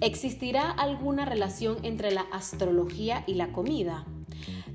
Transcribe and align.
¿Existirá 0.00 0.70
alguna 0.70 1.24
relación 1.24 1.78
entre 1.82 2.12
la 2.12 2.20
astrología 2.30 3.24
y 3.26 3.34
la 3.34 3.52
comida? 3.52 4.06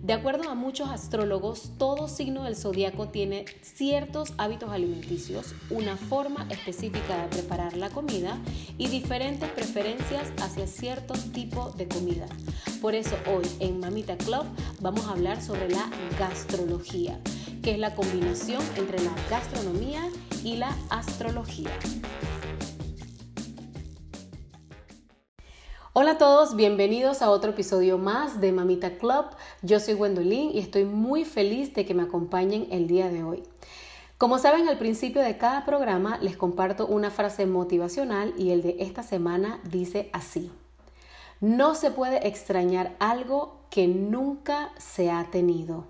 De 0.01 0.11
acuerdo 0.11 0.49
a 0.49 0.53
muchos 0.53 0.89
astrólogos, 0.89 1.71
todo 1.77 2.09
signo 2.09 2.43
del 2.43 2.57
zodiaco 2.57 3.07
tiene 3.07 3.45
ciertos 3.61 4.33
hábitos 4.37 4.71
alimenticios, 4.71 5.55
una 5.69 5.95
forma 5.95 6.45
específica 6.49 7.21
de 7.21 7.29
preparar 7.29 7.77
la 7.77 7.89
comida 7.89 8.37
y 8.77 8.89
diferentes 8.89 9.49
preferencias 9.51 10.29
hacia 10.41 10.67
cierto 10.67 11.13
tipo 11.31 11.69
de 11.71 11.87
comida. 11.87 12.25
Por 12.81 12.93
eso 12.93 13.15
hoy 13.33 13.45
en 13.61 13.79
Mamita 13.79 14.17
Club 14.17 14.43
vamos 14.81 15.05
a 15.05 15.11
hablar 15.11 15.41
sobre 15.41 15.69
la 15.69 15.89
gastrología, 16.19 17.17
que 17.61 17.71
es 17.71 17.79
la 17.79 17.95
combinación 17.95 18.61
entre 18.75 19.01
la 19.01 19.15
gastronomía 19.29 20.03
y 20.43 20.57
la 20.57 20.75
astrología. 20.89 21.71
Hola 25.95 26.13
a 26.13 26.17
todos, 26.17 26.55
bienvenidos 26.55 27.21
a 27.21 27.29
otro 27.29 27.51
episodio 27.51 27.99
más 27.99 28.41
de 28.41 28.51
Mamita 28.51 28.97
Club. 28.97 29.25
Yo 29.61 29.79
soy 29.79 29.93
Gwendolyn 29.93 30.49
y 30.49 30.57
estoy 30.57 30.85
muy 30.85 31.23
feliz 31.23 31.75
de 31.75 31.85
que 31.85 31.93
me 31.93 32.01
acompañen 32.01 32.65
el 32.71 32.87
día 32.87 33.09
de 33.09 33.23
hoy. 33.23 33.43
Como 34.17 34.39
saben, 34.39 34.67
al 34.67 34.79
principio 34.79 35.21
de 35.21 35.37
cada 35.37 35.65
programa 35.65 36.17
les 36.17 36.35
comparto 36.35 36.87
una 36.87 37.11
frase 37.11 37.45
motivacional 37.45 38.33
y 38.39 38.49
el 38.49 38.63
de 38.63 38.77
esta 38.79 39.03
semana 39.03 39.59
dice 39.65 40.09
así. 40.13 40.51
No 41.41 41.75
se 41.75 41.91
puede 41.91 42.27
extrañar 42.27 42.95
algo 42.97 43.59
que 43.69 43.87
nunca 43.87 44.71
se 44.79 45.11
ha 45.11 45.29
tenido. 45.29 45.85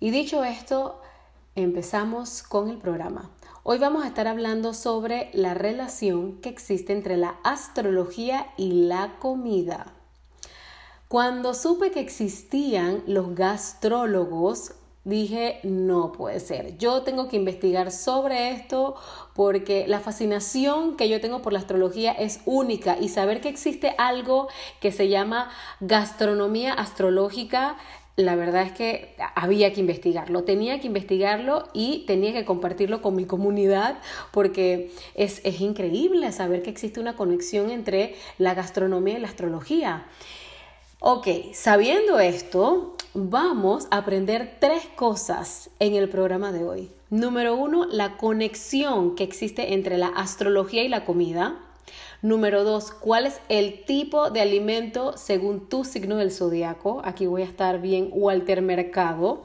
Y 0.00 0.12
dicho 0.12 0.44
esto, 0.44 0.99
empezamos 1.54 2.42
con 2.42 2.68
el 2.68 2.78
programa. 2.78 3.30
Hoy 3.62 3.78
vamos 3.78 4.04
a 4.04 4.08
estar 4.08 4.26
hablando 4.26 4.72
sobre 4.72 5.30
la 5.32 5.54
relación 5.54 6.40
que 6.40 6.48
existe 6.48 6.92
entre 6.92 7.16
la 7.16 7.36
astrología 7.44 8.46
y 8.56 8.86
la 8.86 9.16
comida. 9.18 9.92
Cuando 11.08 11.54
supe 11.54 11.90
que 11.90 12.00
existían 12.00 13.02
los 13.06 13.34
gastrólogos, 13.34 14.74
dije, 15.04 15.60
no 15.64 16.12
puede 16.12 16.40
ser. 16.40 16.76
Yo 16.78 17.02
tengo 17.02 17.28
que 17.28 17.36
investigar 17.36 17.90
sobre 17.90 18.52
esto 18.52 18.94
porque 19.34 19.86
la 19.88 20.00
fascinación 20.00 20.96
que 20.96 21.08
yo 21.08 21.20
tengo 21.20 21.42
por 21.42 21.52
la 21.52 21.58
astrología 21.58 22.12
es 22.12 22.40
única 22.44 22.98
y 22.98 23.08
saber 23.08 23.40
que 23.40 23.48
existe 23.48 23.94
algo 23.98 24.48
que 24.80 24.92
se 24.92 25.08
llama 25.08 25.50
gastronomía 25.80 26.74
astrológica 26.74 27.76
la 28.20 28.36
verdad 28.36 28.62
es 28.62 28.72
que 28.72 29.14
había 29.34 29.72
que 29.72 29.80
investigarlo, 29.80 30.44
tenía 30.44 30.80
que 30.80 30.86
investigarlo 30.86 31.68
y 31.72 32.04
tenía 32.06 32.32
que 32.32 32.44
compartirlo 32.44 33.02
con 33.02 33.16
mi 33.16 33.24
comunidad 33.24 33.98
porque 34.32 34.92
es, 35.14 35.40
es 35.44 35.60
increíble 35.60 36.30
saber 36.32 36.62
que 36.62 36.70
existe 36.70 37.00
una 37.00 37.16
conexión 37.16 37.70
entre 37.70 38.14
la 38.38 38.54
gastronomía 38.54 39.18
y 39.18 39.20
la 39.20 39.28
astrología. 39.28 40.06
Ok, 41.00 41.28
sabiendo 41.54 42.20
esto, 42.20 42.96
vamos 43.14 43.88
a 43.90 43.98
aprender 43.98 44.56
tres 44.60 44.84
cosas 44.96 45.70
en 45.78 45.94
el 45.94 46.08
programa 46.08 46.52
de 46.52 46.64
hoy. 46.64 46.90
Número 47.08 47.56
uno, 47.56 47.86
la 47.86 48.18
conexión 48.18 49.16
que 49.16 49.24
existe 49.24 49.72
entre 49.72 49.98
la 49.98 50.08
astrología 50.08 50.84
y 50.84 50.88
la 50.88 51.04
comida. 51.04 51.58
Número 52.22 52.64
dos, 52.64 52.90
¿cuál 52.90 53.26
es 53.26 53.40
el 53.48 53.84
tipo 53.84 54.30
de 54.30 54.40
alimento 54.40 55.16
según 55.16 55.68
tu 55.68 55.84
signo 55.84 56.16
del 56.16 56.32
zodiaco? 56.32 57.00
Aquí 57.04 57.26
voy 57.26 57.42
a 57.42 57.46
estar 57.46 57.80
bien 57.80 58.10
Walter 58.12 58.62
Mercado 58.62 59.44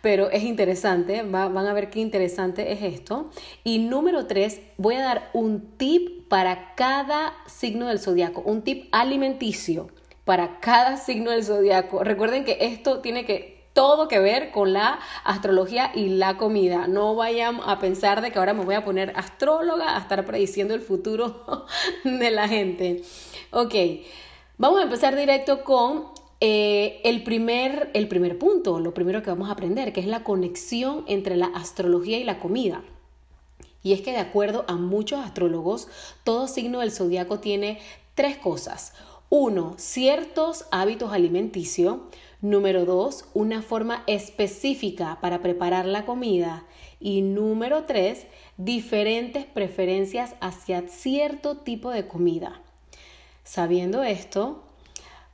pero 0.00 0.30
es 0.30 0.44
interesante, 0.44 1.22
van 1.22 1.56
a 1.56 1.72
ver 1.72 1.90
qué 1.90 2.00
interesante 2.00 2.72
es 2.72 2.82
esto. 2.82 3.30
Y 3.64 3.78
número 3.78 4.26
tres, 4.26 4.60
voy 4.76 4.94
a 4.94 5.02
dar 5.02 5.30
un 5.32 5.76
tip 5.76 6.28
para 6.28 6.74
cada 6.76 7.34
signo 7.46 7.88
del 7.88 7.98
zodiaco, 7.98 8.42
un 8.42 8.62
tip 8.62 8.88
alimenticio 8.92 9.88
para 10.24 10.60
cada 10.60 10.98
signo 10.98 11.30
del 11.30 11.44
zodiaco. 11.44 12.04
Recuerden 12.04 12.44
que 12.44 12.58
esto 12.60 13.00
tiene 13.00 13.24
que 13.24 13.57
todo 13.78 14.08
que 14.08 14.18
ver 14.18 14.50
con 14.50 14.72
la 14.72 14.98
astrología 15.22 15.92
y 15.94 16.08
la 16.08 16.36
comida. 16.36 16.88
No 16.88 17.14
vayan 17.14 17.60
a 17.64 17.78
pensar 17.78 18.22
de 18.22 18.32
que 18.32 18.40
ahora 18.40 18.52
me 18.52 18.64
voy 18.64 18.74
a 18.74 18.84
poner 18.84 19.12
astróloga 19.14 19.94
a 19.94 20.00
estar 20.00 20.26
prediciendo 20.26 20.74
el 20.74 20.80
futuro 20.80 21.44
de 22.04 22.30
la 22.32 22.48
gente. 22.48 23.04
Ok, 23.52 23.76
vamos 24.56 24.80
a 24.80 24.82
empezar 24.82 25.14
directo 25.14 25.62
con 25.62 26.06
eh, 26.40 27.00
el, 27.04 27.22
primer, 27.22 27.92
el 27.94 28.08
primer 28.08 28.36
punto, 28.36 28.80
lo 28.80 28.94
primero 28.94 29.22
que 29.22 29.30
vamos 29.30 29.48
a 29.48 29.52
aprender, 29.52 29.92
que 29.92 30.00
es 30.00 30.08
la 30.08 30.24
conexión 30.24 31.04
entre 31.06 31.36
la 31.36 31.46
astrología 31.46 32.18
y 32.18 32.24
la 32.24 32.40
comida. 32.40 32.82
Y 33.84 33.92
es 33.92 34.00
que 34.00 34.10
de 34.10 34.18
acuerdo 34.18 34.64
a 34.66 34.74
muchos 34.74 35.24
astrólogos, 35.24 35.86
todo 36.24 36.48
signo 36.48 36.80
del 36.80 36.90
zodiaco 36.90 37.38
tiene 37.38 37.78
tres 38.16 38.38
cosas. 38.38 38.92
Uno, 39.30 39.74
ciertos 39.76 40.64
hábitos 40.72 41.12
alimenticios. 41.12 41.98
Número 42.40 42.84
dos, 42.84 43.24
una 43.34 43.62
forma 43.62 44.04
específica 44.06 45.18
para 45.20 45.42
preparar 45.42 45.86
la 45.86 46.06
comida. 46.06 46.64
Y 47.00 47.22
número 47.22 47.82
tres, 47.82 48.26
diferentes 48.56 49.44
preferencias 49.44 50.36
hacia 50.40 50.86
cierto 50.86 51.56
tipo 51.56 51.90
de 51.90 52.06
comida. 52.06 52.60
Sabiendo 53.42 54.04
esto, 54.04 54.62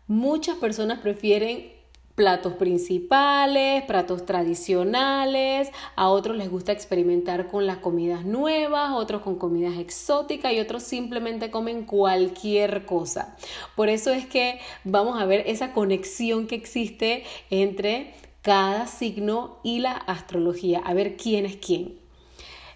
muchas 0.07 0.57
personas 0.57 1.01
prefieren 1.01 1.74
platos 2.15 2.55
principales, 2.55 3.83
platos 3.85 4.25
tradicionales, 4.25 5.71
a 5.97 6.09
otros 6.09 6.37
les 6.37 6.49
gusta 6.49 6.73
experimentar 6.73 7.49
con 7.49 7.67
las 7.67 7.79
comidas 7.79 8.25
nuevas, 8.25 8.93
otros 8.93 9.23
con 9.23 9.37
comidas 9.37 9.79
exóticas 9.79 10.53
y 10.53 10.61
otros 10.61 10.85
simplemente 10.85 11.51
comen 11.51 11.85
cualquier 11.85 12.87
cosa. 12.87 13.37
Por 13.75 13.89
eso 13.89 14.13
es 14.13 14.27
que 14.27 14.61
vamos 14.85 15.21
a 15.21 15.27
ver 15.27 15.43
esa 15.47 15.73
conexión 15.73 16.47
que 16.47 16.55
existe 16.55 17.25
entre 17.51 18.15
cada 18.43 18.87
signo 18.87 19.59
y 19.65 19.81
la 19.81 19.93
astrología, 19.93 20.81
a 20.81 20.95
ver 20.95 21.17
quién 21.17 21.47
es 21.47 21.57
quién. 21.57 21.99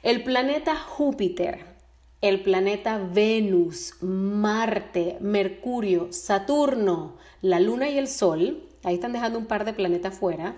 El 0.03 0.25
planeta 0.25 0.75
Júpiter, 0.75 1.67
el 2.21 2.43
planeta 2.43 2.99
Venus, 2.99 3.95
Marte, 4.01 5.19
Mercurio, 5.21 6.09
Saturno, 6.13 7.17
la 7.43 7.61
Luna 7.61 7.89
y 7.91 7.99
el 7.99 8.09
Sol, 8.09 8.68
ahí 8.85 8.95
están 8.95 9.13
dejando 9.13 9.39
un 9.39 9.47
par 9.47 9.65
de 9.65 9.73
planetas 9.73 10.19
fuera. 10.19 10.57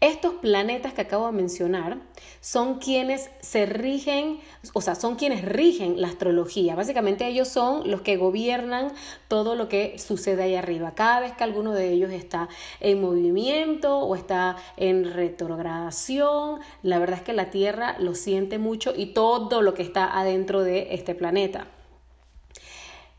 Estos 0.00 0.34
planetas 0.34 0.92
que 0.92 1.00
acabo 1.00 1.26
de 1.26 1.32
mencionar 1.32 1.98
son 2.40 2.78
quienes 2.78 3.30
se 3.40 3.66
rigen, 3.66 4.38
o 4.72 4.80
sea, 4.80 4.94
son 4.94 5.16
quienes 5.16 5.44
rigen 5.44 6.00
la 6.00 6.06
astrología. 6.06 6.76
Básicamente 6.76 7.26
ellos 7.26 7.48
son 7.48 7.90
los 7.90 8.02
que 8.02 8.16
gobiernan 8.16 8.92
todo 9.26 9.56
lo 9.56 9.68
que 9.68 9.98
sucede 9.98 10.44
ahí 10.44 10.54
arriba. 10.54 10.94
Cada 10.94 11.20
vez 11.20 11.32
que 11.32 11.42
alguno 11.42 11.72
de 11.72 11.90
ellos 11.90 12.12
está 12.12 12.48
en 12.78 13.00
movimiento 13.00 13.98
o 13.98 14.14
está 14.14 14.56
en 14.76 15.12
retrogradación, 15.12 16.60
la 16.82 17.00
verdad 17.00 17.18
es 17.18 17.24
que 17.24 17.32
la 17.32 17.50
Tierra 17.50 17.96
lo 17.98 18.14
siente 18.14 18.58
mucho 18.58 18.92
y 18.96 19.06
todo 19.06 19.62
lo 19.62 19.74
que 19.74 19.82
está 19.82 20.16
adentro 20.16 20.62
de 20.62 20.94
este 20.94 21.16
planeta. 21.16 21.66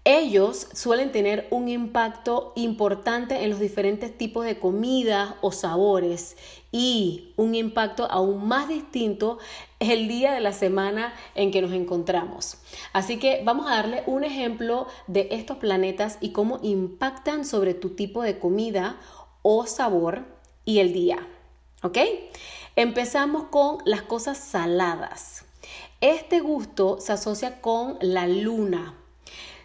Ellos 0.06 0.68
suelen 0.74 1.12
tener 1.12 1.48
un 1.52 1.68
impacto 1.68 2.54
importante 2.56 3.44
en 3.44 3.50
los 3.50 3.60
diferentes 3.60 4.18
tipos 4.18 4.46
de 4.46 4.58
comidas 4.58 5.36
o 5.42 5.52
sabores 5.52 6.38
y 6.72 7.34
un 7.36 7.54
impacto 7.54 8.10
aún 8.10 8.48
más 8.48 8.70
distinto 8.70 9.40
el 9.80 10.08
día 10.08 10.34
de 10.34 10.40
la 10.40 10.54
semana 10.54 11.14
en 11.36 11.52
que 11.52 11.62
nos 11.62 11.74
encontramos. 11.74 12.58
Así 12.94 13.20
que 13.20 13.42
vamos 13.44 13.68
a 13.68 13.76
darle 13.76 14.04
un 14.08 14.24
ejemplo 14.24 14.88
de 15.08 15.28
estos 15.32 15.58
planetas 15.58 16.18
y 16.22 16.32
cómo 16.32 16.60
impactan 16.64 17.44
sobre 17.44 17.74
tu 17.74 17.90
tipo 17.90 18.24
de 18.24 18.40
comida 18.40 18.98
o 19.42 19.66
sabor 19.66 20.26
y 20.64 20.80
el 20.80 20.94
día. 20.94 21.28
¿Ok? 21.84 21.98
Empezamos 22.78 23.44
con 23.50 23.80
las 23.84 24.04
cosas 24.04 24.38
saladas. 24.38 25.44
Este 26.00 26.40
gusto 26.40 27.00
se 27.02 27.12
asocia 27.12 27.60
con 27.60 27.98
la 28.00 28.26
luna 28.26 28.96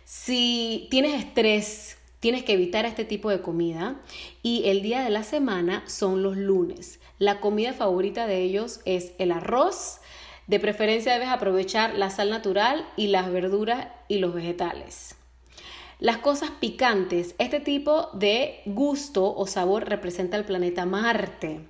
si 0.05 0.87
tienes 0.91 1.15
estrés, 1.15 1.97
tienes 2.21 2.45
que 2.45 2.53
evitar 2.53 2.85
este 2.85 3.05
tipo 3.05 3.31
de 3.31 3.41
comida 3.41 4.01
y 4.43 4.69
el 4.69 4.83
día 4.83 5.03
de 5.03 5.11
la 5.11 5.23
semana 5.23 5.83
son 5.87 6.23
los 6.23 6.37
lunes. 6.37 7.01
La 7.19 7.41
comida 7.41 7.73
favorita 7.73 8.27
de 8.27 8.43
ellos 8.43 8.81
es 8.85 9.13
el 9.19 9.33
arroz. 9.33 10.01
De 10.47 10.61
preferencia 10.61 11.15
debes 11.15 11.29
aprovechar 11.29 11.95
la 11.95 12.11
sal 12.11 12.29
natural 12.29 12.87
y 12.97 13.07
las 13.07 13.33
verduras 13.33 13.89
y 14.09 14.19
los 14.19 14.35
vegetales. 14.35 15.17
Las 16.01 16.19
cosas 16.19 16.51
picantes, 16.61 17.35
este 17.39 17.61
tipo 17.61 18.11
de 18.13 18.61
gusto 18.67 19.35
o 19.35 19.47
sabor 19.47 19.89
representa 19.89 20.37
el 20.37 20.45
planeta 20.45 20.85
Marte. 20.85 21.61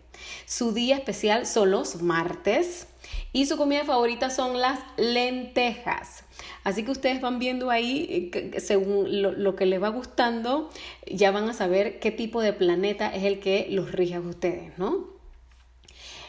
Su 0.44 0.72
día 0.72 0.96
especial 0.96 1.46
son 1.46 1.70
los 1.70 2.02
martes 2.02 2.88
y 3.34 3.46
su 3.46 3.56
comida 3.56 3.84
favorita 3.84 4.30
son 4.30 4.60
las 4.60 4.78
lentejas. 4.96 6.22
Así 6.62 6.84
que 6.84 6.92
ustedes 6.92 7.20
van 7.20 7.40
viendo 7.40 7.68
ahí, 7.68 8.30
eh, 8.32 8.60
según 8.60 9.22
lo, 9.22 9.56
que 9.56 9.66
les 9.66 9.82
va 9.82 9.88
gustando, 9.88 10.70
ya 11.04 11.32
van 11.32 11.48
a 11.48 11.52
saber 11.52 11.98
qué 11.98 12.12
tipo 12.12 12.40
de 12.40 12.52
planeta 12.52 13.12
es 13.12 13.24
el 13.24 13.40
que 13.40 13.66
los 13.70 13.90
rige 13.90 14.14
a 14.14 14.20
ustedes, 14.20 14.78
¿no? 14.78 15.12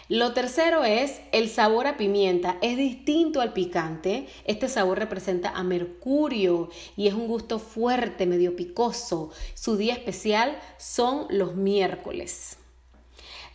Lo 0.09 0.33
tercero 0.33 0.83
es 0.83 1.21
el 1.31 1.47
sabor 1.49 1.85
a 1.85 1.95
pimienta. 1.95 2.57
Es 2.61 2.75
distinto 2.75 3.39
al 3.39 3.53
picante. 3.53 4.27
Este 4.45 4.67
sabor 4.67 4.97
representa 4.97 5.49
a 5.49 5.63
Mercurio 5.63 6.69
y 6.97 7.07
es 7.07 7.13
un 7.13 7.27
gusto 7.27 7.59
fuerte, 7.59 8.25
medio 8.25 8.55
picoso. 8.55 9.31
Su 9.53 9.77
día 9.77 9.93
especial 9.93 10.57
son 10.77 11.27
los 11.29 11.55
miércoles. 11.55 12.57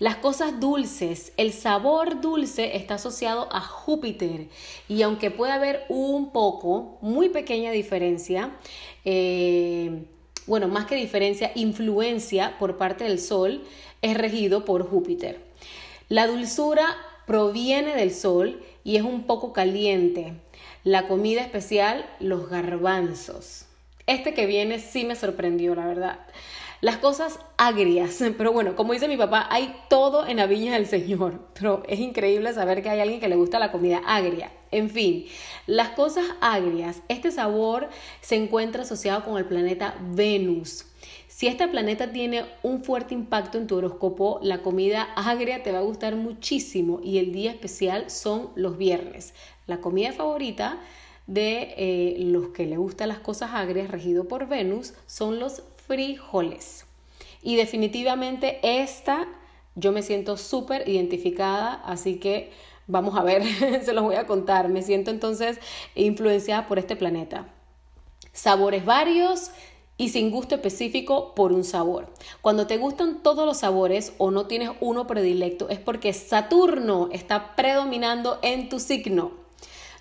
Las 0.00 0.16
cosas 0.16 0.60
dulces, 0.60 1.34
el 1.36 1.52
sabor 1.52 2.22
dulce 2.22 2.74
está 2.78 2.94
asociado 2.94 3.48
a 3.52 3.60
Júpiter 3.60 4.48
y 4.88 5.02
aunque 5.02 5.30
puede 5.30 5.52
haber 5.52 5.84
un 5.90 6.32
poco, 6.32 6.96
muy 7.02 7.28
pequeña 7.28 7.70
diferencia, 7.70 8.56
eh, 9.04 10.04
bueno, 10.46 10.68
más 10.68 10.86
que 10.86 10.94
diferencia, 10.94 11.52
influencia 11.54 12.56
por 12.58 12.78
parte 12.78 13.04
del 13.04 13.20
Sol, 13.20 13.62
es 14.00 14.16
regido 14.16 14.64
por 14.64 14.88
Júpiter. 14.88 15.38
La 16.08 16.26
dulzura 16.26 16.96
proviene 17.26 17.94
del 17.94 18.14
sol 18.14 18.62
y 18.84 18.96
es 18.96 19.02
un 19.02 19.24
poco 19.24 19.52
caliente. 19.52 20.32
La 20.82 21.08
comida 21.08 21.42
especial, 21.42 22.06
los 22.20 22.48
garbanzos. 22.48 23.66
Este 24.06 24.32
que 24.32 24.46
viene 24.46 24.78
sí 24.78 25.04
me 25.04 25.14
sorprendió, 25.14 25.74
la 25.74 25.86
verdad. 25.86 26.20
Las 26.80 26.96
cosas 26.96 27.38
agrias, 27.58 28.18
pero 28.38 28.52
bueno, 28.52 28.74
como 28.74 28.94
dice 28.94 29.08
mi 29.08 29.18
papá, 29.18 29.46
hay 29.50 29.74
todo 29.88 30.26
en 30.26 30.38
la 30.38 30.46
viña 30.46 30.72
del 30.72 30.86
Señor, 30.86 31.48
pero 31.54 31.82
es 31.86 32.00
increíble 32.00 32.52
saber 32.54 32.82
que 32.82 32.88
hay 32.88 33.00
alguien 33.00 33.20
que 33.20 33.28
le 33.28 33.36
gusta 33.36 33.58
la 33.58 33.70
comida 33.70 34.00
agria. 34.06 34.50
En 34.70 34.88
fin, 34.88 35.26
las 35.66 35.90
cosas 35.90 36.24
agrias, 36.40 37.02
este 37.08 37.32
sabor 37.32 37.88
se 38.20 38.36
encuentra 38.36 38.82
asociado 38.82 39.24
con 39.24 39.36
el 39.36 39.44
planeta 39.44 39.96
Venus. 40.00 40.86
Si 41.28 41.46
este 41.46 41.68
planeta 41.68 42.12
tiene 42.12 42.44
un 42.62 42.84
fuerte 42.84 43.14
impacto 43.14 43.58
en 43.58 43.66
tu 43.66 43.76
horóscopo, 43.76 44.40
la 44.42 44.62
comida 44.62 45.08
agria 45.16 45.62
te 45.62 45.72
va 45.72 45.78
a 45.78 45.82
gustar 45.82 46.14
muchísimo 46.14 47.00
y 47.02 47.18
el 47.18 47.32
día 47.32 47.50
especial 47.50 48.10
son 48.10 48.50
los 48.54 48.78
viernes. 48.78 49.34
La 49.66 49.80
comida 49.80 50.12
favorita 50.12 50.78
de 51.26 51.74
eh, 51.76 52.16
los 52.18 52.48
que 52.48 52.66
le 52.66 52.76
gustan 52.76 53.08
las 53.08 53.20
cosas 53.20 53.52
agrias, 53.54 53.90
regido 53.90 54.26
por 54.26 54.48
Venus, 54.48 54.94
son 55.06 55.38
los 55.38 55.62
frijoles. 55.90 56.86
Y 57.42 57.56
definitivamente 57.56 58.60
esta 58.62 59.26
yo 59.74 59.90
me 59.90 60.02
siento 60.02 60.36
súper 60.36 60.88
identificada, 60.88 61.74
así 61.84 62.20
que 62.20 62.52
vamos 62.86 63.18
a 63.18 63.24
ver, 63.24 63.42
se 63.84 63.92
los 63.92 64.04
voy 64.04 64.14
a 64.14 64.28
contar. 64.28 64.68
Me 64.68 64.82
siento 64.82 65.10
entonces 65.10 65.58
influenciada 65.96 66.68
por 66.68 66.78
este 66.78 66.94
planeta. 66.94 67.48
Sabores 68.32 68.84
varios, 68.84 69.50
y 69.96 70.10
sin 70.10 70.30
gusto 70.30 70.54
específico 70.54 71.34
por 71.34 71.52
un 71.52 71.64
sabor. 71.64 72.06
Cuando 72.40 72.68
te 72.68 72.78
gustan 72.78 73.22
todos 73.22 73.44
los 73.44 73.58
sabores 73.58 74.14
o 74.16 74.30
no 74.30 74.46
tienes 74.46 74.70
uno 74.80 75.06
predilecto 75.06 75.68
es 75.68 75.78
porque 75.78 76.14
Saturno 76.14 77.08
está 77.12 77.54
predominando 77.56 78.38
en 78.42 78.68
tu 78.70 78.78
signo. 78.78 79.39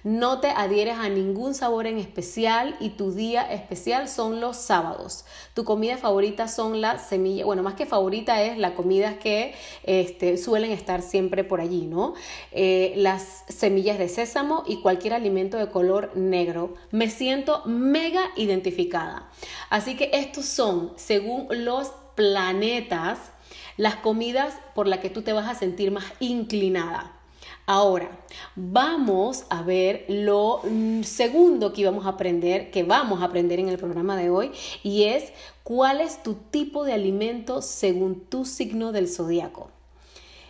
No 0.04 0.40
te 0.40 0.48
adhieres 0.48 0.98
a 0.98 1.10
ningún 1.10 1.54
sabor 1.54 1.86
en 1.86 1.98
especial 1.98 2.78
y 2.80 2.92
tu 2.92 3.12
día 3.12 3.42
especial 3.52 4.08
son 4.08 4.40
los 4.40 4.56
sábados. 4.56 5.26
Tu 5.54 5.66
comida 5.66 5.98
favorita 5.98 6.48
son 6.48 6.80
las 6.80 7.08
semillas, 7.08 7.46
bueno, 7.46 7.64
más 7.64 7.74
que 7.74 7.86
favorita 7.86 8.42
es 8.42 8.58
la 8.58 8.76
comida 8.76 9.20
que 9.20 9.54
este, 9.84 10.38
suelen 10.38 10.72
estar 10.72 11.02
siempre 11.02 11.44
por 11.44 11.60
allí, 11.60 11.86
¿no? 11.86 12.14
Eh, 12.54 12.94
las 12.96 13.44
semillas 13.50 14.00
de 14.00 14.08
sésamo 14.08 14.64
y 14.66 14.82
cualquier 14.82 15.14
alimento 15.14 15.58
de 15.58 15.68
color 15.70 16.16
negro. 16.16 16.76
Me 16.92 17.10
siento 17.10 17.64
mega 17.66 18.22
identificada. 18.38 19.30
Así 19.70 19.98
que 19.98 20.12
estos 20.14 20.46
son, 20.46 20.94
según 20.96 21.48
los 21.50 21.92
planetas, 22.16 23.20
las 23.76 23.98
comidas 23.98 24.54
por 24.76 24.88
las 24.88 25.00
que 25.00 25.10
tú 25.10 25.24
te 25.24 25.34
vas 25.34 25.50
a 25.50 25.56
sentir 25.56 25.92
más 25.92 26.06
inclinada. 26.20 27.19
Ahora, 27.66 28.10
vamos 28.56 29.46
a 29.50 29.62
ver 29.62 30.06
lo 30.08 30.62
segundo 31.04 31.74
que 31.74 31.82
íbamos 31.82 32.06
a 32.06 32.10
aprender, 32.10 32.72
que 32.72 32.84
vamos 32.84 33.22
a 33.22 33.26
aprender 33.26 33.60
en 33.60 33.70
el 33.70 33.78
programa 33.78 34.18
de 34.18 34.30
hoy, 34.30 34.52
y 34.84 35.04
es 35.04 35.32
cuál 35.64 36.02
es 36.02 36.24
tu 36.24 36.34
tipo 36.34 36.84
de 36.84 36.94
alimento 36.94 37.62
según 37.62 38.22
tu 38.22 38.46
signo 38.46 38.92
del 38.92 39.08
zodiaco. 39.08 39.70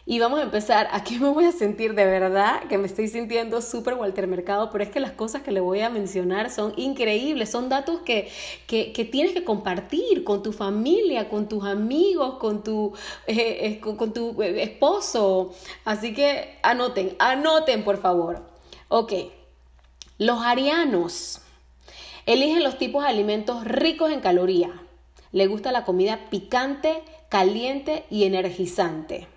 Y 0.09 0.17
vamos 0.17 0.39
a 0.39 0.41
empezar. 0.41 0.89
Aquí 0.91 1.19
me 1.19 1.29
voy 1.29 1.45
a 1.45 1.51
sentir 1.51 1.93
de 1.93 2.03
verdad 2.03 2.63
que 2.63 2.79
me 2.79 2.87
estoy 2.87 3.09
sintiendo 3.09 3.61
súper 3.61 3.93
Walter 3.93 4.25
Mercado, 4.25 4.71
pero 4.71 4.83
es 4.83 4.89
que 4.89 4.99
las 4.99 5.11
cosas 5.11 5.43
que 5.43 5.51
le 5.51 5.59
voy 5.59 5.81
a 5.81 5.91
mencionar 5.91 6.49
son 6.49 6.73
increíbles. 6.77 7.51
Son 7.51 7.69
datos 7.69 7.99
que, 7.99 8.27
tienes 8.65 9.33
que 9.33 9.43
compartir 9.43 10.23
con 10.23 10.41
tu 10.41 10.51
familia, 10.51 11.29
con 11.29 11.47
tus 11.47 11.63
amigos, 11.63 12.39
con 12.39 12.63
tu, 12.63 12.91
eh, 13.27 13.35
eh, 13.37 13.79
con, 13.79 14.11
tu 14.11 14.41
eh, 14.41 14.63
esposo. 14.63 15.53
Así 15.85 16.15
que 16.15 16.57
anoten, 16.63 17.15
anoten 17.19 17.83
por 17.83 18.01
favor. 18.01 18.41
Ok. 18.87 19.13
Los 20.17 20.41
arianos 20.41 21.41
eligen 22.25 22.63
los 22.63 22.79
tipos 22.79 23.03
de 23.03 23.09
alimentos 23.09 23.63
ricos 23.63 24.11
en 24.11 24.21
calorías. 24.21 24.71
Le 25.31 25.45
gusta 25.45 25.71
la 25.71 25.85
comida 25.85 26.31
picante, 26.31 27.03
caliente 27.29 28.05
y 28.09 28.23
energizante 28.23 29.27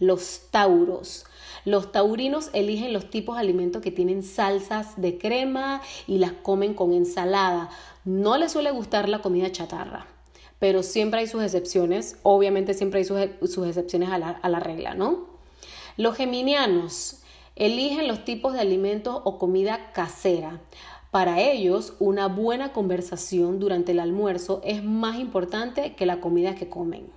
los 0.00 0.50
tauros. 0.50 1.26
Los 1.64 1.92
taurinos 1.92 2.50
eligen 2.54 2.92
los 2.92 3.10
tipos 3.10 3.36
de 3.36 3.42
alimentos 3.42 3.82
que 3.82 3.92
tienen 3.92 4.22
salsas 4.22 5.00
de 5.00 5.18
crema 5.18 5.82
y 6.08 6.18
las 6.18 6.32
comen 6.32 6.74
con 6.74 6.92
ensalada. 6.92 7.68
No 8.04 8.36
les 8.38 8.52
suele 8.52 8.70
gustar 8.70 9.08
la 9.08 9.20
comida 9.20 9.52
chatarra, 9.52 10.06
pero 10.58 10.82
siempre 10.82 11.20
hay 11.20 11.26
sus 11.26 11.42
excepciones. 11.42 12.16
Obviamente 12.22 12.74
siempre 12.74 13.00
hay 13.00 13.04
sus, 13.04 13.66
excepciones 13.68 14.08
a 14.08 14.18
la, 14.18 14.30
a 14.30 14.48
la 14.48 14.58
regla, 14.58 14.94
¿no? 14.94 15.28
Los 15.96 16.16
geminianos 16.16 17.18
eligen 17.56 18.08
los 18.08 18.24
tipos 18.24 18.54
de 18.54 18.60
alimentos 18.60 19.20
o 19.24 19.38
comida 19.38 19.92
casera. 19.92 20.60
Para 21.10 21.40
ellos, 21.40 21.94
una 21.98 22.28
buena 22.28 22.72
conversación 22.72 23.58
durante 23.58 23.92
el 23.92 24.00
almuerzo 24.00 24.62
es 24.64 24.82
más 24.82 25.18
importante 25.18 25.94
que 25.94 26.06
la 26.06 26.20
comida 26.20 26.54
que 26.54 26.68
comen. 26.70 27.10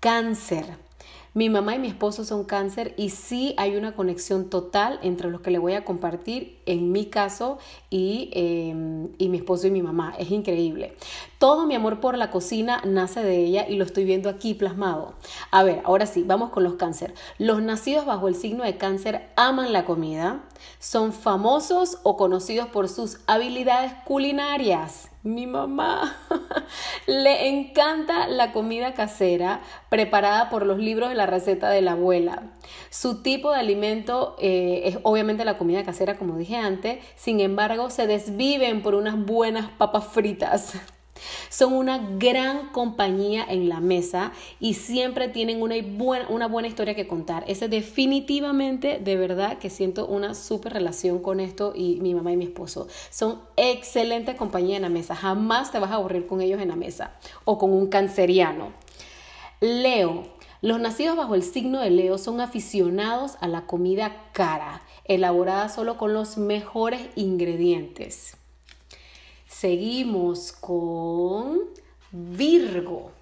Cáncer. 0.00 0.64
Mi 1.34 1.48
mamá 1.48 1.76
y 1.76 1.78
mi 1.78 1.88
esposo 1.88 2.24
son 2.24 2.44
cáncer 2.44 2.92
y 2.98 3.08
sí 3.08 3.54
hay 3.56 3.76
una 3.76 3.94
conexión 3.94 4.50
total 4.50 4.98
entre 5.02 5.30
los 5.30 5.40
que 5.40 5.50
le 5.50 5.58
voy 5.58 5.72
a 5.72 5.84
compartir 5.84 6.58
en 6.66 6.92
mi 6.92 7.06
caso 7.06 7.58
y, 7.88 8.28
em, 8.34 9.08
y 9.16 9.28
mi 9.28 9.38
esposo 9.38 9.66
y 9.66 9.70
mi 9.70 9.82
mamá. 9.82 10.14
Es 10.18 10.30
increíble. 10.30 10.94
Todo 11.42 11.66
mi 11.66 11.74
amor 11.74 11.98
por 11.98 12.16
la 12.16 12.30
cocina 12.30 12.80
nace 12.84 13.20
de 13.20 13.38
ella 13.38 13.66
y 13.68 13.74
lo 13.74 13.84
estoy 13.84 14.04
viendo 14.04 14.28
aquí 14.28 14.54
plasmado. 14.54 15.14
A 15.50 15.64
ver, 15.64 15.82
ahora 15.84 16.06
sí, 16.06 16.22
vamos 16.24 16.50
con 16.50 16.62
los 16.62 16.74
cáncer. 16.74 17.14
Los 17.36 17.60
nacidos 17.60 18.06
bajo 18.06 18.28
el 18.28 18.36
signo 18.36 18.62
de 18.62 18.76
cáncer 18.76 19.28
aman 19.34 19.72
la 19.72 19.84
comida, 19.84 20.44
son 20.78 21.12
famosos 21.12 21.98
o 22.04 22.16
conocidos 22.16 22.68
por 22.68 22.88
sus 22.88 23.18
habilidades 23.26 23.92
culinarias 24.04 25.08
mi 25.24 25.46
mamá 25.46 26.16
le 27.06 27.48
encanta 27.48 28.26
la 28.26 28.52
comida 28.52 28.92
casera 28.92 29.60
preparada 29.88 30.50
por 30.50 30.66
los 30.66 30.78
libros 30.78 31.10
de 31.10 31.14
la 31.14 31.26
receta 31.26 31.70
de 31.70 31.80
la 31.80 31.92
abuela. 31.92 32.50
Su 32.90 33.22
tipo 33.22 33.52
de 33.52 33.60
alimento 33.60 34.36
eh, 34.40 34.82
es 34.84 34.98
obviamente 35.04 35.44
la 35.44 35.58
comida 35.58 35.84
casera, 35.84 36.18
como 36.18 36.36
dije 36.36 36.56
antes, 36.56 37.04
sin 37.14 37.38
embargo 37.38 37.90
se 37.90 38.08
desviven 38.08 38.82
por 38.82 38.96
unas 38.96 39.16
buenas 39.16 39.70
papas 39.70 40.06
fritas. 40.08 40.72
Son 41.48 41.72
una 41.72 41.98
gran 42.18 42.68
compañía 42.70 43.44
en 43.48 43.68
la 43.68 43.80
mesa 43.80 44.32
y 44.60 44.74
siempre 44.74 45.28
tienen 45.28 45.62
una 45.62 45.74
buena, 45.82 46.28
una 46.28 46.48
buena 46.48 46.68
historia 46.68 46.94
que 46.94 47.06
contar. 47.06 47.44
Ese 47.46 47.68
definitivamente, 47.68 48.98
de 48.98 49.16
verdad, 49.16 49.58
que 49.58 49.70
siento 49.70 50.06
una 50.06 50.34
súper 50.34 50.72
relación 50.72 51.20
con 51.20 51.40
esto 51.40 51.72
y 51.74 52.00
mi 52.00 52.14
mamá 52.14 52.32
y 52.32 52.36
mi 52.36 52.44
esposo. 52.44 52.88
Son 53.10 53.40
excelente 53.56 54.36
compañía 54.36 54.76
en 54.76 54.82
la 54.82 54.88
mesa. 54.88 55.14
Jamás 55.14 55.72
te 55.72 55.78
vas 55.78 55.90
a 55.90 55.94
aburrir 55.94 56.26
con 56.26 56.40
ellos 56.40 56.60
en 56.60 56.68
la 56.68 56.76
mesa 56.76 57.16
o 57.44 57.58
con 57.58 57.72
un 57.72 57.88
canceriano. 57.88 58.72
Leo. 59.60 60.24
Los 60.60 60.78
nacidos 60.78 61.16
bajo 61.16 61.34
el 61.34 61.42
signo 61.42 61.80
de 61.80 61.90
Leo 61.90 62.18
son 62.18 62.40
aficionados 62.40 63.32
a 63.40 63.48
la 63.48 63.66
comida 63.66 64.30
cara, 64.32 64.82
elaborada 65.04 65.68
solo 65.68 65.98
con 65.98 66.14
los 66.14 66.36
mejores 66.36 67.08
ingredientes. 67.16 68.36
Seguimos 69.52 70.50
con 70.50 71.60
Virgo. 72.10 73.12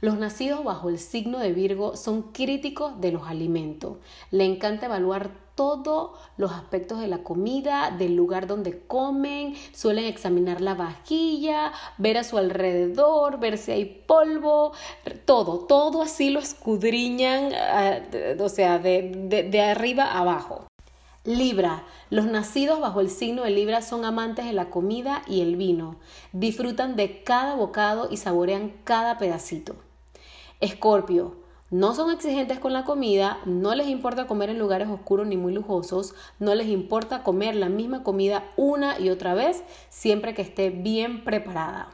Los 0.00 0.18
nacidos 0.18 0.62
bajo 0.62 0.90
el 0.90 0.98
signo 0.98 1.38
de 1.38 1.52
Virgo 1.52 1.96
son 1.96 2.30
críticos 2.30 3.00
de 3.00 3.10
los 3.10 3.26
alimentos. 3.26 3.96
Le 4.30 4.44
encanta 4.44 4.86
evaluar 4.86 5.30
todos 5.56 6.10
los 6.36 6.52
aspectos 6.52 7.00
de 7.00 7.08
la 7.08 7.24
comida, 7.24 7.90
del 7.90 8.14
lugar 8.14 8.46
donde 8.46 8.86
comen, 8.86 9.54
suelen 9.72 10.04
examinar 10.04 10.60
la 10.60 10.74
vajilla, 10.74 11.72
ver 11.98 12.18
a 12.18 12.24
su 12.24 12.38
alrededor, 12.38 13.40
ver 13.40 13.58
si 13.58 13.72
hay 13.72 13.84
polvo, 14.06 14.72
todo, 15.24 15.60
todo 15.60 16.02
así 16.02 16.30
lo 16.30 16.38
escudriñan, 16.38 17.50
eh, 17.52 18.36
o 18.38 18.48
sea, 18.48 18.78
de, 18.78 19.48
de 19.50 19.60
arriba 19.62 20.16
abajo. 20.16 20.71
Libra. 21.24 21.84
Los 22.10 22.24
nacidos 22.26 22.80
bajo 22.80 23.00
el 23.00 23.08
signo 23.08 23.44
de 23.44 23.50
Libra 23.50 23.80
son 23.80 24.04
amantes 24.04 24.44
de 24.44 24.52
la 24.52 24.70
comida 24.70 25.22
y 25.28 25.40
el 25.40 25.54
vino. 25.54 25.94
Disfrutan 26.32 26.96
de 26.96 27.22
cada 27.22 27.54
bocado 27.54 28.08
y 28.10 28.16
saborean 28.16 28.72
cada 28.82 29.18
pedacito. 29.18 29.76
Escorpio. 30.60 31.36
No 31.70 31.94
son 31.94 32.10
exigentes 32.10 32.58
con 32.58 32.72
la 32.72 32.84
comida, 32.84 33.38
no 33.46 33.74
les 33.76 33.86
importa 33.86 34.26
comer 34.26 34.50
en 34.50 34.58
lugares 34.58 34.88
oscuros 34.88 35.26
ni 35.28 35.36
muy 35.36 35.54
lujosos, 35.54 36.14
no 36.40 36.54
les 36.54 36.66
importa 36.66 37.22
comer 37.22 37.54
la 37.54 37.68
misma 37.68 38.02
comida 38.02 38.44
una 38.56 38.98
y 38.98 39.08
otra 39.08 39.32
vez, 39.32 39.62
siempre 39.88 40.34
que 40.34 40.42
esté 40.42 40.70
bien 40.70 41.24
preparada. 41.24 41.88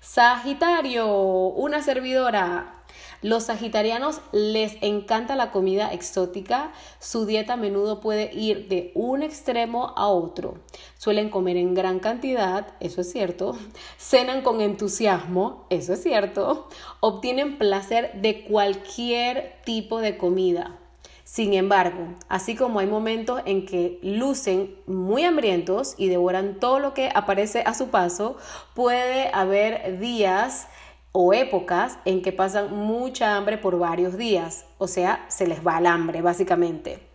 Sagitario, 0.00 1.06
una 1.06 1.80
servidora. 1.80 2.83
Los 3.24 3.44
sagitarianos 3.44 4.20
les 4.32 4.76
encanta 4.82 5.34
la 5.34 5.50
comida 5.50 5.94
exótica, 5.94 6.72
su 6.98 7.24
dieta 7.24 7.54
a 7.54 7.56
menudo 7.56 8.00
puede 8.00 8.30
ir 8.34 8.68
de 8.68 8.92
un 8.94 9.22
extremo 9.22 9.94
a 9.96 10.08
otro. 10.08 10.58
Suelen 10.98 11.30
comer 11.30 11.56
en 11.56 11.72
gran 11.72 12.00
cantidad, 12.00 12.66
eso 12.80 13.00
es 13.00 13.10
cierto, 13.10 13.56
cenan 13.96 14.42
con 14.42 14.60
entusiasmo, 14.60 15.64
eso 15.70 15.94
es 15.94 16.02
cierto, 16.02 16.68
obtienen 17.00 17.56
placer 17.56 18.12
de 18.20 18.44
cualquier 18.44 19.54
tipo 19.64 20.02
de 20.02 20.18
comida. 20.18 20.78
Sin 21.24 21.54
embargo, 21.54 22.08
así 22.28 22.54
como 22.54 22.80
hay 22.80 22.86
momentos 22.86 23.40
en 23.46 23.64
que 23.64 24.00
lucen 24.02 24.76
muy 24.86 25.24
hambrientos 25.24 25.94
y 25.96 26.10
devoran 26.10 26.60
todo 26.60 26.78
lo 26.78 26.92
que 26.92 27.10
aparece 27.14 27.62
a 27.64 27.72
su 27.72 27.88
paso, 27.88 28.36
puede 28.74 29.30
haber 29.32 29.98
días 29.98 30.68
o 31.16 31.32
épocas 31.32 32.00
en 32.04 32.22
que 32.22 32.32
pasan 32.32 32.74
mucha 32.74 33.36
hambre 33.36 33.56
por 33.56 33.78
varios 33.78 34.18
días, 34.18 34.66
o 34.78 34.88
sea, 34.88 35.24
se 35.28 35.46
les 35.46 35.64
va 35.64 35.78
el 35.78 35.86
hambre 35.86 36.22
básicamente. 36.22 37.06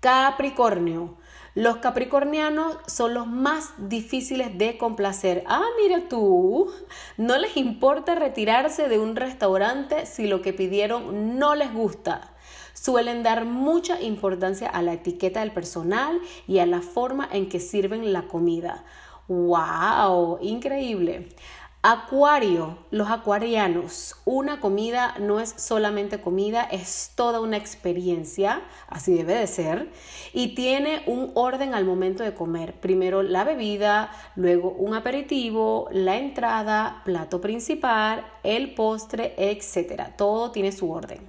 Capricornio. 0.00 1.16
Los 1.54 1.78
capricornianos 1.78 2.76
son 2.86 3.14
los 3.14 3.26
más 3.26 3.72
difíciles 3.78 4.58
de 4.58 4.76
complacer. 4.76 5.44
Ah, 5.46 5.64
mira 5.80 6.10
tú, 6.10 6.70
no 7.16 7.38
les 7.38 7.56
importa 7.56 8.16
retirarse 8.16 8.86
de 8.88 8.98
un 8.98 9.16
restaurante 9.16 10.04
si 10.04 10.26
lo 10.26 10.42
que 10.42 10.52
pidieron 10.52 11.38
no 11.38 11.54
les 11.54 11.72
gusta. 11.72 12.34
Suelen 12.74 13.22
dar 13.22 13.46
mucha 13.46 13.98
importancia 14.02 14.68
a 14.68 14.82
la 14.82 14.92
etiqueta 14.92 15.40
del 15.40 15.52
personal 15.52 16.20
y 16.46 16.58
a 16.58 16.66
la 16.66 16.82
forma 16.82 17.26
en 17.32 17.48
que 17.48 17.60
sirven 17.60 18.12
la 18.12 18.26
comida. 18.26 18.84
¡Wow! 19.26 20.40
Increíble. 20.42 21.30
Acuario, 21.86 22.78
los 22.90 23.10
acuarianos, 23.10 24.16
una 24.24 24.58
comida 24.58 25.16
no 25.20 25.38
es 25.38 25.52
solamente 25.58 26.18
comida, 26.18 26.62
es 26.62 27.10
toda 27.14 27.40
una 27.40 27.58
experiencia, 27.58 28.62
así 28.88 29.12
debe 29.12 29.34
de 29.34 29.46
ser, 29.46 29.92
y 30.32 30.54
tiene 30.54 31.02
un 31.04 31.32
orden 31.34 31.74
al 31.74 31.84
momento 31.84 32.22
de 32.22 32.32
comer. 32.32 32.80
Primero 32.80 33.22
la 33.22 33.44
bebida, 33.44 34.10
luego 34.34 34.70
un 34.70 34.94
aperitivo, 34.94 35.90
la 35.92 36.16
entrada, 36.16 37.02
plato 37.04 37.42
principal, 37.42 38.24
el 38.44 38.72
postre, 38.72 39.34
etc. 39.36 40.04
Todo 40.16 40.52
tiene 40.52 40.72
su 40.72 40.90
orden. 40.90 41.20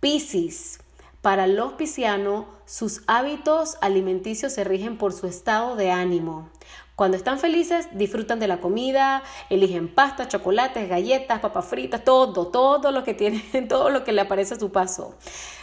Piscis, 0.00 0.80
para 1.22 1.46
los 1.46 1.74
piscianos, 1.74 2.44
sus 2.66 3.02
hábitos 3.06 3.78
alimenticios 3.80 4.52
se 4.52 4.64
rigen 4.64 4.98
por 4.98 5.12
su 5.12 5.28
estado 5.28 5.76
de 5.76 5.90
ánimo. 5.90 6.50
Cuando 6.94 7.16
están 7.16 7.38
felices, 7.38 7.88
disfrutan 7.92 8.38
de 8.38 8.46
la 8.46 8.60
comida, 8.60 9.22
eligen 9.48 9.88
pasta, 9.88 10.28
chocolates, 10.28 10.90
galletas, 10.90 11.40
papas 11.40 11.64
fritas, 11.64 12.04
todo, 12.04 12.48
todo 12.48 12.92
lo 12.92 13.02
que 13.02 13.14
tienen, 13.14 13.66
todo 13.68 13.88
lo 13.88 14.04
que 14.04 14.12
le 14.12 14.20
aparece 14.20 14.54
a 14.54 14.58
su 14.58 14.70
paso. 14.70 15.14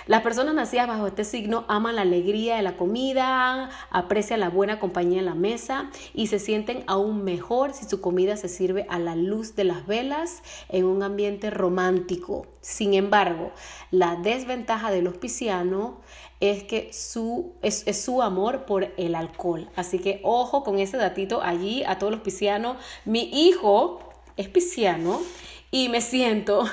Las 0.10 0.24
personas 0.24 0.56
nacidas 0.56 0.88
bajo 0.88 1.06
este 1.06 1.24
signo 1.24 1.66
aman 1.68 1.96
la 1.96 2.02
alegría 2.02 2.56
de 2.56 2.64
la 2.64 2.78
comida, 2.78 3.70
aprecian 3.92 4.40
la 4.40 4.50
buena 4.50 4.80
compañía 4.80 5.20
en 5.20 5.28
la 5.28 5.36
mesa 5.36 5.92
y 6.16 6.26
se 6.26 6.40
sienten 6.40 6.84
aún 6.88 7.24
mejor 7.24 7.76
si 7.76 7.86
su 7.86 8.02
comida 8.02 8.36
se 8.36 8.48
sirve 8.48 8.88
a 8.90 8.98
la 8.98 9.16
luz 9.16 9.56
de 9.56 9.66
las 9.66 9.86
velas 9.86 10.42
en 10.68 10.86
un 10.86 11.04
ambiente 11.04 11.52
romántico. 11.52 12.48
Sin 12.60 12.96
embargo, 12.96 13.52
la 13.92 14.16
desventaja 14.16 14.90
de 14.90 15.04
los 15.04 15.16
piscianos 15.16 15.92
es 16.40 16.64
que 16.64 16.92
su, 16.92 17.54
es, 17.62 17.86
su 18.04 18.24
amor 18.24 18.66
por 18.66 18.92
el 18.98 19.14
alcohol. 19.14 19.70
Así 19.76 20.00
que 20.00 20.22
ojo 20.24 20.64
con 20.64 20.80
ese 20.80 20.98
datito 20.98 21.44
allí 21.44 21.84
a 21.84 22.00
todos 22.00 22.12
los 22.12 22.22
piscianos. 22.22 22.78
Mi 23.06 23.30
hijo 23.32 24.00
es 24.38 24.48
pisciano 24.50 25.22
y 25.70 25.88
me 25.90 26.02
siento, 26.02 26.68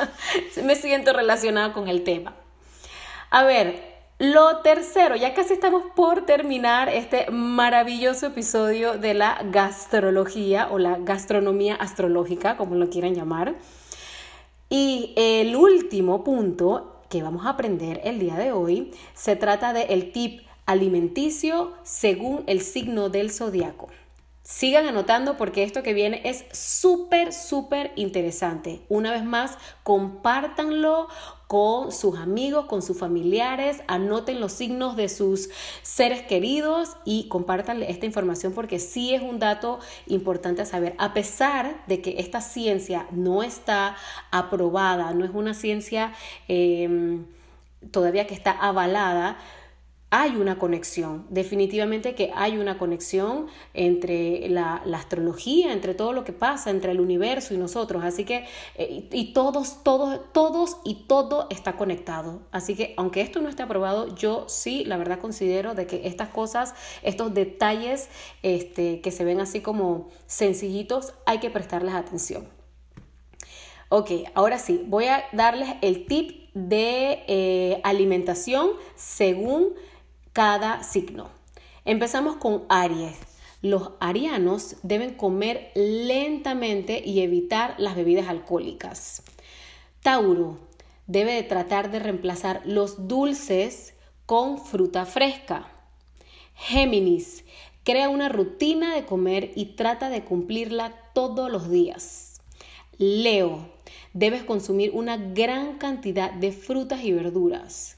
me 0.64 0.74
siento 0.74 1.12
relacionado 1.12 1.74
con 1.74 1.86
el 1.86 2.02
tema. 2.02 2.41
A 3.34 3.44
ver, 3.44 3.80
lo 4.18 4.58
tercero, 4.58 5.16
ya 5.16 5.32
casi 5.32 5.54
estamos 5.54 5.84
por 5.96 6.26
terminar 6.26 6.90
este 6.90 7.30
maravilloso 7.30 8.26
episodio 8.26 8.98
de 8.98 9.14
la 9.14 9.40
gastrología 9.50 10.68
o 10.70 10.78
la 10.78 10.98
gastronomía 10.98 11.74
astrológica, 11.76 12.58
como 12.58 12.74
lo 12.74 12.90
quieran 12.90 13.14
llamar. 13.14 13.54
Y 14.68 15.14
el 15.16 15.56
último 15.56 16.24
punto 16.24 17.00
que 17.08 17.22
vamos 17.22 17.46
a 17.46 17.50
aprender 17.50 18.02
el 18.04 18.18
día 18.18 18.34
de 18.34 18.52
hoy 18.52 18.90
se 19.14 19.34
trata 19.34 19.72
del 19.72 19.88
el 19.88 20.12
tip 20.12 20.42
alimenticio 20.66 21.72
según 21.84 22.44
el 22.46 22.60
signo 22.60 23.08
del 23.08 23.30
zodiaco. 23.30 23.88
Sigan 24.52 24.86
anotando 24.86 25.38
porque 25.38 25.62
esto 25.62 25.82
que 25.82 25.94
viene 25.94 26.20
es 26.26 26.44
súper, 26.52 27.32
súper 27.32 27.90
interesante. 27.96 28.82
Una 28.90 29.10
vez 29.10 29.24
más, 29.24 29.56
compártanlo 29.82 31.08
con 31.46 31.90
sus 31.90 32.18
amigos, 32.18 32.66
con 32.66 32.82
sus 32.82 32.98
familiares, 32.98 33.80
anoten 33.88 34.40
los 34.40 34.52
signos 34.52 34.94
de 34.94 35.08
sus 35.08 35.48
seres 35.80 36.20
queridos 36.20 36.98
y 37.06 37.28
compártanle 37.28 37.90
esta 37.90 38.04
información 38.04 38.52
porque 38.52 38.78
sí 38.78 39.14
es 39.14 39.22
un 39.22 39.38
dato 39.38 39.78
importante 40.06 40.60
a 40.60 40.66
saber. 40.66 40.94
A 40.98 41.14
pesar 41.14 41.82
de 41.86 42.02
que 42.02 42.16
esta 42.18 42.42
ciencia 42.42 43.06
no 43.10 43.42
está 43.42 43.96
aprobada, 44.30 45.14
no 45.14 45.24
es 45.24 45.30
una 45.32 45.54
ciencia 45.54 46.12
em, 46.46 47.24
todavía 47.90 48.26
que 48.26 48.34
está 48.34 48.50
avalada, 48.50 49.38
hay 50.14 50.36
una 50.36 50.58
conexión, 50.58 51.24
definitivamente 51.30 52.14
que 52.14 52.32
hay 52.34 52.58
una 52.58 52.76
conexión 52.76 53.46
entre 53.72 54.46
la, 54.50 54.82
astrología, 54.92 55.72
entre 55.72 55.94
todo 55.94 56.12
lo 56.12 56.22
que 56.22 56.34
pasa, 56.34 56.68
entre 56.68 56.92
el 56.92 57.00
universo 57.00 57.54
y 57.54 57.56
nosotros. 57.56 58.04
Así 58.04 58.26
que, 58.26 58.44
eh, 58.74 59.08
y, 59.10 59.32
todos, 59.32 59.82
todos, 59.82 60.20
todos 60.34 60.76
y 60.84 61.06
todo 61.06 61.46
está 61.48 61.78
conectado. 61.78 62.42
Así 62.50 62.74
que, 62.74 62.92
aunque 62.98 63.22
esto 63.22 63.40
no 63.40 63.48
esté 63.48 63.62
aprobado, 63.62 64.14
yo 64.14 64.44
sí, 64.48 64.84
la 64.84 64.98
verdad, 64.98 65.18
considero 65.18 65.74
de 65.74 65.86
que 65.86 66.06
estas 66.06 66.28
cosas, 66.28 66.74
estos 67.02 67.32
detalles 67.32 68.10
este, 68.42 69.00
que 69.00 69.12
se 69.12 69.24
ven 69.24 69.40
así 69.40 69.62
como 69.62 70.10
sencillitos, 70.26 71.14
hay 71.24 71.38
que 71.38 71.48
prestarles 71.48 71.94
atención. 71.94 72.46
Ok, 73.88 74.10
ahora 74.34 74.58
sí, 74.58 74.84
voy 74.86 75.06
a 75.06 75.24
darles 75.32 75.70
el 75.80 76.04
tip 76.04 76.50
de 76.52 77.24
eh, 77.28 77.80
alimentación 77.82 78.72
según 78.94 79.72
cada 80.32 80.82
signo. 80.82 81.30
Empezamos 81.84 82.36
con 82.36 82.64
Aries. 82.68 83.18
Los 83.60 83.90
arianos 84.00 84.76
deben 84.82 85.14
comer 85.14 85.70
lentamente 85.74 87.02
y 87.04 87.20
evitar 87.20 87.74
las 87.78 87.96
bebidas 87.96 88.28
alcohólicas. 88.28 89.22
Tauro 90.02 90.58
debe 91.06 91.34
de 91.34 91.42
tratar 91.42 91.90
de 91.90 91.98
reemplazar 91.98 92.62
los 92.64 93.08
dulces 93.08 93.94
con 94.26 94.58
fruta 94.58 95.04
fresca. 95.04 95.68
Géminis 96.54 97.44
crea 97.84 98.08
una 98.08 98.28
rutina 98.28 98.94
de 98.94 99.04
comer 99.04 99.52
y 99.54 99.76
trata 99.76 100.08
de 100.08 100.24
cumplirla 100.24 100.94
todos 101.14 101.50
los 101.50 101.68
días. 101.70 102.40
Leo 102.98 103.68
debes 104.14 104.42
consumir 104.44 104.92
una 104.94 105.16
gran 105.16 105.78
cantidad 105.78 106.32
de 106.32 106.52
frutas 106.52 107.04
y 107.04 107.12
verduras. 107.12 107.96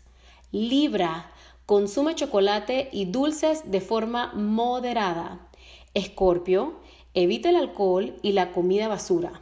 Libra 0.52 1.30
Consume 1.66 2.14
chocolate 2.14 2.90
y 2.92 3.06
dulces 3.06 3.70
de 3.70 3.80
forma 3.80 4.32
moderada. 4.34 5.48
Escorpio, 5.94 6.74
evita 7.14 7.48
el 7.48 7.56
alcohol 7.56 8.16
y 8.20 8.32
la 8.32 8.52
comida 8.52 8.86
basura. 8.86 9.40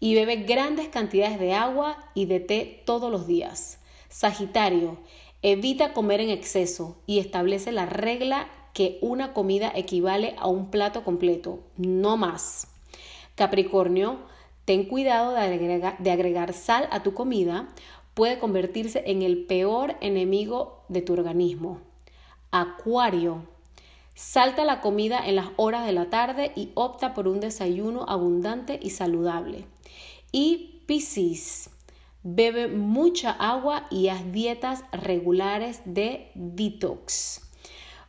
Y 0.00 0.16
bebe 0.16 0.36
grandes 0.36 0.88
cantidades 0.88 1.38
de 1.38 1.54
agua 1.54 2.10
y 2.12 2.24
de 2.24 2.40
té 2.40 2.82
todos 2.86 3.12
los 3.12 3.28
días. 3.28 3.78
Sagitario, 4.08 4.98
evita 5.42 5.92
comer 5.92 6.20
en 6.20 6.30
exceso 6.30 6.96
y 7.06 7.20
establece 7.20 7.70
la 7.70 7.86
regla 7.86 8.48
que 8.74 8.98
una 9.00 9.32
comida 9.32 9.70
equivale 9.72 10.34
a 10.38 10.48
un 10.48 10.72
plato 10.72 11.04
completo, 11.04 11.60
no 11.76 12.16
más. 12.16 12.66
Capricornio, 13.36 14.18
ten 14.64 14.86
cuidado 14.86 15.34
de 15.34 16.10
agregar, 16.10 16.52
sal 16.52 16.88
a 16.90 17.04
tu 17.04 17.14
comida 17.14 17.68
puede 18.14 18.38
convertirse 18.38 19.02
en 19.06 19.22
el 19.22 19.46
peor 19.46 19.96
enemigo 20.00 20.79
de 20.90 21.02
tu 21.02 21.14
organismo. 21.14 21.80
Acuario. 22.50 23.44
Salta 24.14 24.64
la 24.64 24.80
comida 24.80 25.26
en 25.26 25.36
las 25.36 25.48
horas 25.56 25.86
de 25.86 25.92
la 25.92 26.10
tarde 26.10 26.52
y 26.54 26.72
opta 26.74 27.14
por 27.14 27.26
un 27.26 27.40
desayuno 27.40 28.04
abundante 28.06 28.78
y 28.82 28.90
saludable. 28.90 29.64
Y 30.32 30.82
Piscis. 30.86 31.70
Bebe 32.22 32.68
mucha 32.68 33.30
agua 33.30 33.86
y 33.90 34.08
haz 34.08 34.30
dietas 34.30 34.84
regulares 34.92 35.80
de 35.86 36.30
detox. 36.34 37.40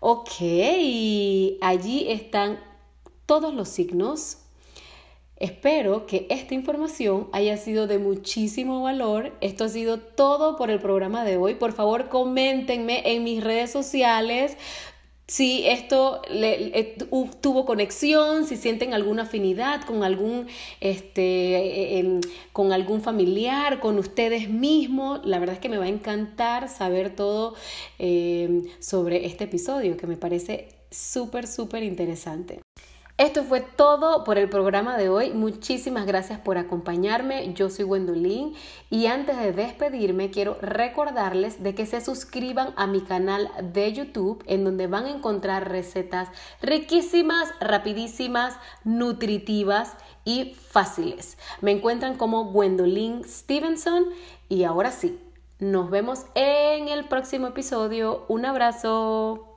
Ok, 0.01 0.31
allí 1.61 2.07
están 2.09 2.59
todos 3.25 3.53
los 3.53 3.69
signos 3.69 4.39
Espero 5.41 6.05
que 6.05 6.27
esta 6.29 6.53
información 6.53 7.27
haya 7.31 7.57
sido 7.57 7.87
de 7.87 7.97
muchísimo 7.97 8.83
valor. 8.83 9.33
Esto 9.41 9.63
ha 9.63 9.69
sido 9.69 9.97
todo 9.97 10.55
por 10.55 10.69
el 10.69 10.79
programa 10.79 11.25
de 11.25 11.37
hoy. 11.37 11.55
Por 11.55 11.73
favor, 11.73 12.09
coméntenme 12.09 13.01
en 13.11 13.23
mis 13.23 13.43
redes 13.43 13.71
sociales 13.71 14.55
si 15.25 15.65
esto 15.65 16.21
le, 16.29 16.95
tuvo 17.41 17.65
conexión, 17.65 18.45
si 18.45 18.55
sienten 18.55 18.93
alguna 18.93 19.23
afinidad 19.23 19.81
con 19.81 20.03
algún, 20.03 20.45
este, 20.79 21.21
eh, 21.21 21.97
em, 21.97 22.21
con 22.53 22.71
algún 22.71 23.01
familiar, 23.01 23.79
con 23.79 23.97
ustedes 23.97 24.47
mismos. 24.47 25.21
La 25.25 25.39
verdad 25.39 25.55
es 25.55 25.59
que 25.59 25.69
me 25.69 25.79
va 25.79 25.85
a 25.85 25.89
encantar 25.89 26.69
saber 26.69 27.15
todo 27.15 27.55
em, 27.97 28.65
sobre 28.79 29.25
este 29.25 29.45
episodio, 29.45 29.97
que 29.97 30.05
me 30.05 30.17
parece 30.17 30.67
súper, 30.91 31.47
súper 31.47 31.81
interesante. 31.81 32.59
Esto 33.21 33.43
fue 33.43 33.61
todo 33.61 34.23
por 34.23 34.39
el 34.39 34.49
programa 34.49 34.97
de 34.97 35.07
hoy. 35.07 35.29
Muchísimas 35.29 36.07
gracias 36.07 36.39
por 36.39 36.57
acompañarme. 36.57 37.53
Yo 37.53 37.69
soy 37.69 37.85
Gwendolyn 37.85 38.55
y 38.89 39.05
antes 39.05 39.37
de 39.37 39.51
despedirme 39.51 40.31
quiero 40.31 40.57
recordarles 40.59 41.61
de 41.61 41.75
que 41.75 41.85
se 41.85 42.01
suscriban 42.01 42.73
a 42.77 42.87
mi 42.87 43.01
canal 43.01 43.51
de 43.61 43.93
YouTube 43.93 44.43
en 44.47 44.63
donde 44.63 44.87
van 44.87 45.05
a 45.05 45.11
encontrar 45.11 45.69
recetas 45.69 46.29
riquísimas, 46.63 47.53
rapidísimas, 47.59 48.57
nutritivas 48.85 49.93
y 50.25 50.55
fáciles. 50.55 51.37
Me 51.61 51.69
encuentran 51.69 52.17
como 52.17 52.45
Gwendolyn 52.45 53.23
Stevenson 53.23 54.05
y 54.49 54.63
ahora 54.63 54.89
sí, 54.89 55.19
nos 55.59 55.91
vemos 55.91 56.25
en 56.33 56.87
el 56.87 57.07
próximo 57.07 57.45
episodio. 57.45 58.25
Un 58.29 58.47
abrazo. 58.47 59.50